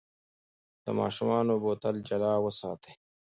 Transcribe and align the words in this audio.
د 0.85 0.87
ماشوم 0.97 1.45
بوتل 1.63 1.95
جلا 2.07 2.33
وساتئ. 2.45 2.93